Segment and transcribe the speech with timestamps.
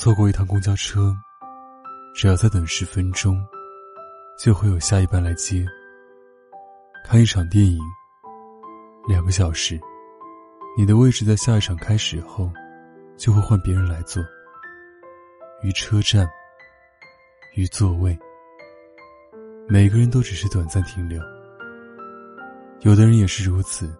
[0.00, 1.14] 错过一趟公交车，
[2.14, 3.38] 只要再等十分钟，
[4.42, 5.62] 就会有下一班来接。
[7.04, 7.78] 看一场电影，
[9.06, 9.78] 两个小时，
[10.74, 12.50] 你的位置在下一场开始后，
[13.18, 14.24] 就会换别人来坐。
[15.62, 16.26] 于车站，
[17.54, 18.18] 于座位。
[19.68, 21.20] 每个人都只是短暂停留，
[22.80, 23.94] 有的人也是如此，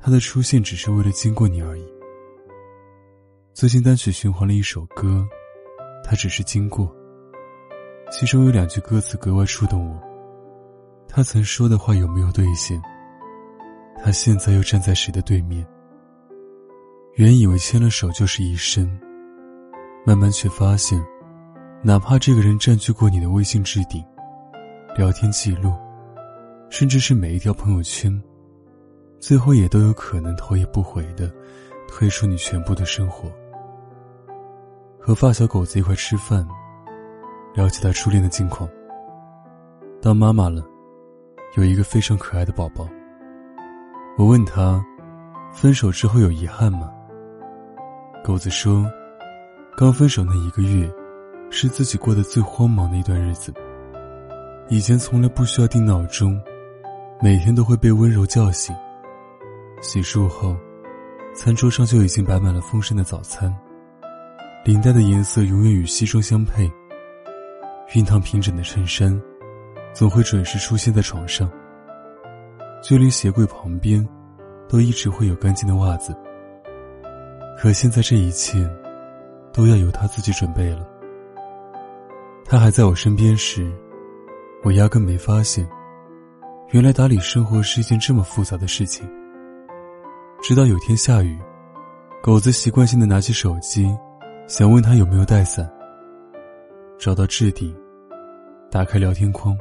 [0.00, 1.99] 他的出现只是为了经过你而已。
[3.52, 5.26] 最近单曲循环了一首歌，
[6.04, 6.88] 它只是经过。
[8.10, 10.00] 其中有两句歌词格外触动我，
[11.08, 12.80] 他曾说的话有没有兑现？
[14.02, 15.66] 他现在又站在谁的对面？
[17.14, 18.88] 原以为牵了手就是一生，
[20.06, 21.04] 慢慢却发现，
[21.82, 24.02] 哪怕这个人占据过你的微信置顶。
[24.96, 25.72] 聊天记录，
[26.68, 28.20] 甚至是每一条朋友圈，
[29.18, 31.32] 最后也都有可能头也不回的
[31.90, 33.30] 退出你全部的生活。
[34.98, 36.46] 和发小狗子一块吃饭，
[37.52, 38.68] 聊起他初恋的近况。
[40.00, 40.62] 当妈妈了，
[41.56, 42.88] 有一个非常可爱的宝宝。
[44.16, 44.82] 我问他，
[45.52, 46.90] 分手之后有遗憾吗？
[48.22, 48.88] 狗子说，
[49.76, 50.90] 刚分手那一个月，
[51.50, 53.52] 是自己过得最慌忙的一段日子。
[54.68, 56.40] 以前从来不需要定闹钟，
[57.20, 58.76] 每天都会被温柔叫醒。
[59.80, 60.56] 洗漱后，
[61.42, 63.50] 餐桌上就已经摆满了丰盛的早餐。
[64.62, 66.70] 领带的颜色永远与西装相配。
[67.88, 69.18] 熨烫平整的衬衫，
[69.94, 71.50] 总会准时出现在床上。
[72.82, 74.06] 就连鞋柜旁边，
[74.68, 76.14] 都一直会有干净的袜子。
[77.58, 78.58] 可现在这一切，
[79.50, 80.86] 都要由他自己准备了。
[82.44, 83.72] 他还在我身边时。
[84.62, 85.66] 我压根没发现，
[86.72, 89.10] 原来打理生活是一件这么复杂的事情。
[90.42, 91.38] 直到有天下雨，
[92.22, 93.94] 狗子习惯性的拿起手机，
[94.46, 95.70] 想问他有没有带伞。
[96.98, 97.76] 找到置顶，
[98.70, 99.56] 打开聊天框，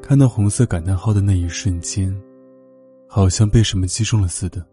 [0.00, 2.14] 看到红色感叹号的那一瞬间，
[3.08, 4.64] 好像被什么击中了似的。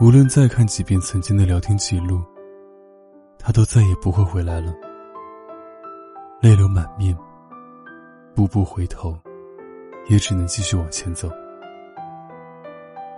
[0.00, 2.22] 无论再看几遍曾经的聊天记录，
[3.38, 4.74] 他都再也不会回来了。
[6.40, 7.14] 泪流满面，
[8.34, 9.14] 步步回头，
[10.08, 11.30] 也只能继续往前走。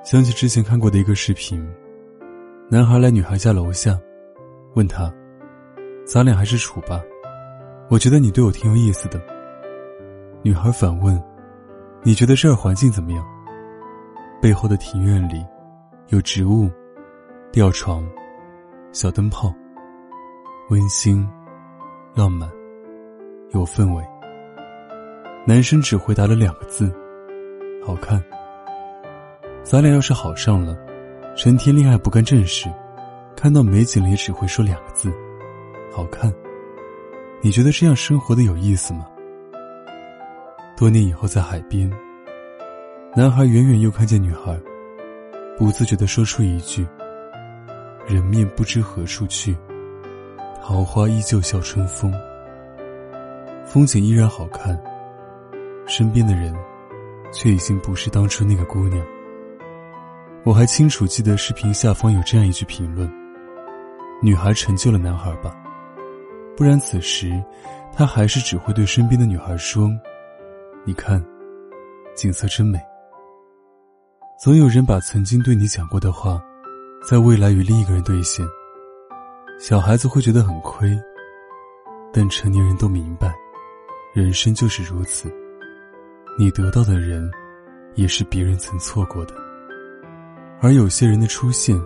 [0.07, 1.61] 想起之前看过的一个视频，
[2.69, 3.99] 男孩来女孩家楼下，
[4.77, 5.13] 问他
[6.07, 7.03] ：“咱俩还是处吧？
[7.91, 9.21] 我觉得你对我挺有意思的。”
[10.45, 11.21] 女孩反问
[12.07, 13.27] ：“你觉得这儿环境怎么样？”
[14.41, 15.45] 背后的庭院里，
[16.11, 16.71] 有植物、
[17.51, 18.09] 吊床、
[18.93, 19.53] 小灯泡，
[20.71, 21.29] 温馨、
[22.15, 22.49] 浪漫。
[23.51, 24.05] 有氛围。
[25.45, 26.95] 男生只回答了两个字
[27.85, 28.23] ：“好看。”
[29.69, 30.79] 咱俩要是好上了，
[31.37, 32.73] 成天恋爱不干正事，
[33.35, 35.13] 看到美景了也只会说两个字
[35.91, 36.33] ：“好看。”
[37.43, 39.05] 你觉得这样生活的有意思吗？
[40.77, 41.91] 多年以后，在海边，
[43.13, 44.57] 男孩远远又看见女孩，
[45.59, 46.87] 不自觉的说出一句
[48.07, 49.57] ：“人面不知何处去，
[50.63, 52.15] 桃花依旧笑春风。”
[53.67, 54.81] 风景依然好看，
[55.89, 56.55] 身边的人，
[57.33, 59.05] 却已经不是当初那个姑娘。
[60.47, 63.13] 我还清楚记得视频下方有这样一句评论
[64.23, 65.53] ：“女孩成就了男孩吧，
[66.57, 67.43] 不然此时，
[67.93, 69.91] 他还是只会对身边的女孩说
[70.87, 71.21] ：‘你看，
[72.15, 72.79] 景色真美。’
[74.41, 76.41] 总有人把曾经对你讲过的话，
[77.11, 78.47] 在未来与另一个人兑现。
[79.59, 80.97] 小孩子会觉得很亏，
[82.13, 83.35] 但成年人都明白。”
[84.15, 85.29] 人生就是如此，
[86.39, 87.29] 你得到的人，
[87.97, 89.35] 也是别人曾错过的。
[90.67, 91.81] 而有些人的出现，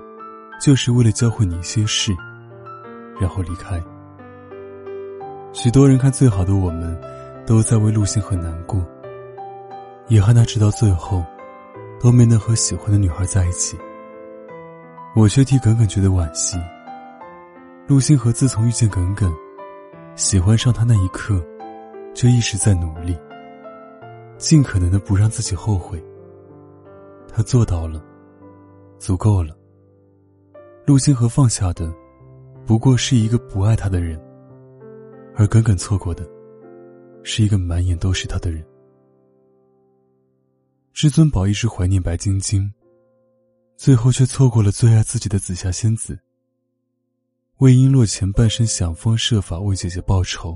[0.59, 2.17] 就是为了教会你一些事，
[3.21, 3.79] 然后离开。
[5.53, 6.97] 许多人看《最好的我们》，
[7.47, 8.83] 都在为陆星河难过，
[10.09, 11.23] 遗憾他直到最后，
[12.01, 13.77] 都没能和喜欢的女孩在一起。
[15.15, 16.57] 我却替耿耿觉得惋惜。
[17.87, 19.31] 陆星河自从遇见耿耿，
[20.17, 21.39] 喜欢上他那一刻。
[22.15, 23.15] 就一直在努力，
[24.39, 26.03] 尽可能的不让自己后悔。
[27.29, 28.03] 他做到了，
[29.01, 29.57] 足够了。
[30.87, 31.91] 陆星河放下的，
[32.67, 34.21] 不过是一个不爱他的人，
[35.35, 36.29] 而耿耿错过的，
[37.23, 38.63] 是一个满眼都是他的人。
[40.93, 42.71] 至尊宝一直怀念白晶晶，
[43.75, 46.19] 最后却错过了最爱自己的紫霞仙子。
[47.59, 50.55] 魏璎珞前半生想方设法为姐姐报仇，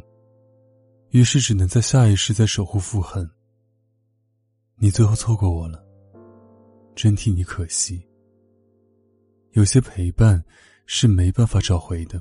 [1.10, 3.26] 于是只能在下一世再守护傅恒。
[4.76, 5.82] 你最后错过我了，
[6.94, 8.06] 真替你可惜。
[9.54, 10.42] 有些陪伴
[10.84, 12.20] 是没办法找回的，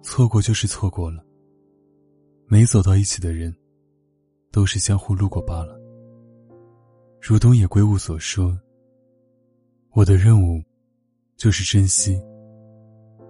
[0.00, 1.24] 错过就是错过了。
[2.46, 3.52] 没走到一起的人，
[4.52, 5.76] 都是相互路过罢了。
[7.20, 8.56] 如东野圭吾所说
[9.90, 10.62] ：“我的任务，
[11.36, 12.16] 就是珍惜，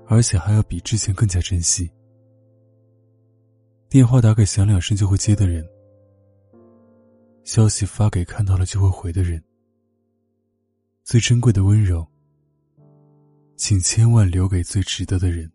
[0.07, 1.91] 而且还要比之前更加珍惜。”
[3.89, 5.67] 电话打给响两声就会接的人，
[7.45, 9.43] 消息发给看到了就会回的人，
[11.03, 12.07] 最珍贵的温柔，
[13.57, 15.54] 请千万留给最值得的人。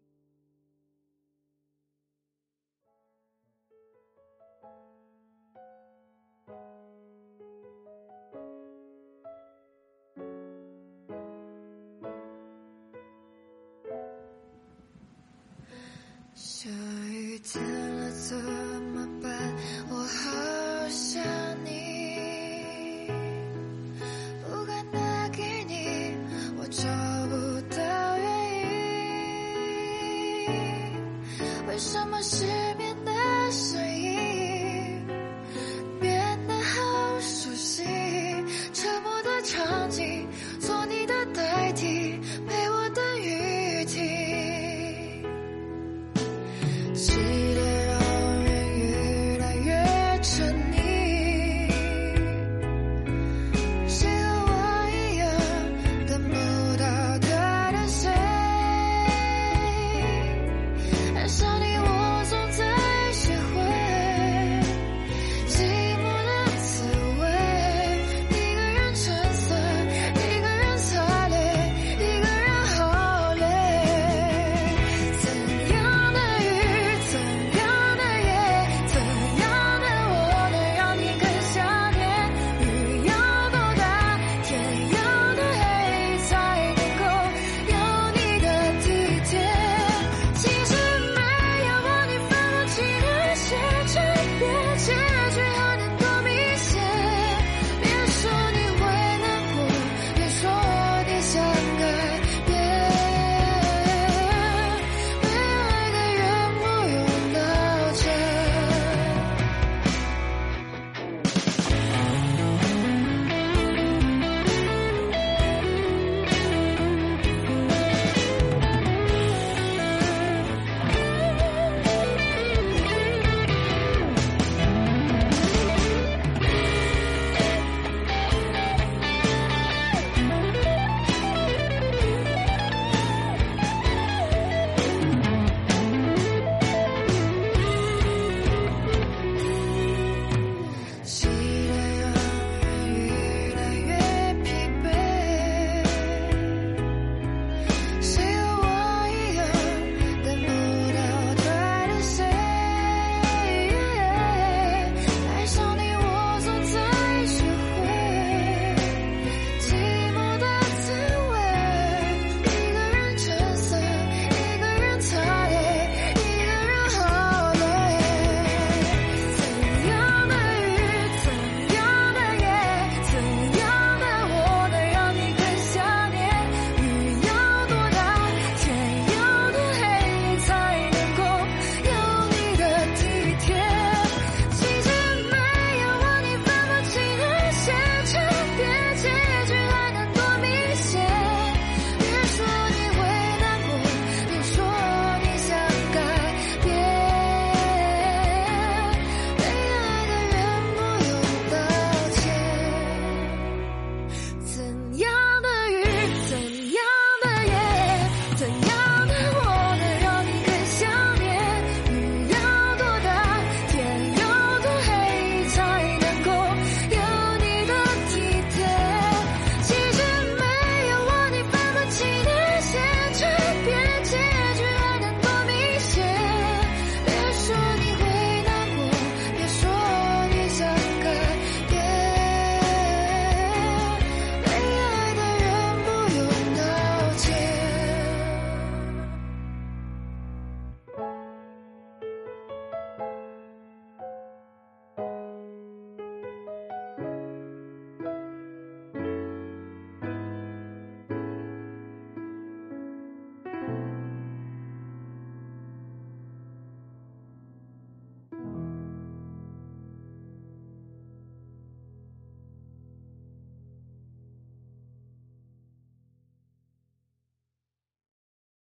[31.39, 32.45] 你为什么失
[32.77, 33.11] 眠的
[33.51, 34.18] 声音